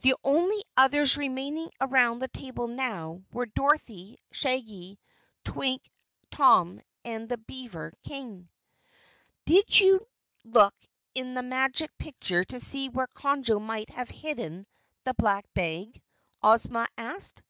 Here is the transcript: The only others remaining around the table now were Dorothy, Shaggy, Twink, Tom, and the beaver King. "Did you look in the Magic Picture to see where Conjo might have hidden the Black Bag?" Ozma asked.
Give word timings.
The 0.00 0.14
only 0.24 0.64
others 0.78 1.18
remaining 1.18 1.68
around 1.78 2.20
the 2.20 2.28
table 2.28 2.68
now 2.68 3.22
were 3.32 3.44
Dorothy, 3.44 4.16
Shaggy, 4.32 4.98
Twink, 5.44 5.90
Tom, 6.30 6.80
and 7.04 7.28
the 7.28 7.36
beaver 7.36 7.92
King. 8.02 8.48
"Did 9.44 9.78
you 9.78 10.00
look 10.42 10.74
in 11.14 11.34
the 11.34 11.42
Magic 11.42 11.90
Picture 11.98 12.44
to 12.44 12.58
see 12.58 12.88
where 12.88 13.08
Conjo 13.08 13.60
might 13.60 13.90
have 13.90 14.08
hidden 14.08 14.66
the 15.04 15.12
Black 15.12 15.44
Bag?" 15.52 16.00
Ozma 16.42 16.86
asked. 16.96 17.42